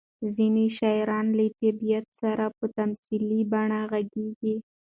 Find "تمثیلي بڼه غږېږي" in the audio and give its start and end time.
2.77-4.55